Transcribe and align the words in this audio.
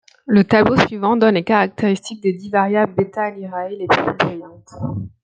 Le 0.25 0.43
tableau 0.43 0.77
suivant 0.77 1.15
donne 1.15 1.35
les 1.35 1.43
caractéristiques 1.43 2.23
des 2.23 2.33
dix 2.33 2.49
variables 2.49 2.95
β 2.97 3.35
Lyrae 3.37 3.69
les 3.75 3.85
plus 3.85 4.13
brillantes. 4.15 4.71